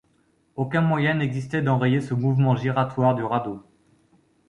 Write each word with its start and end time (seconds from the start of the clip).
Aucun 0.55 0.81
moyen 0.81 1.13
n’existait 1.13 1.61
d’enrayer 1.61 2.01
ce 2.01 2.15
mouvement 2.15 2.55
giratoire 2.55 3.13
du 3.13 3.21
radeau. 3.23 3.61